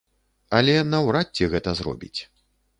Але 0.59 0.73
наўрад 0.95 1.27
ці 1.37 1.51
гэта 1.53 1.77
зробіць. 1.83 2.15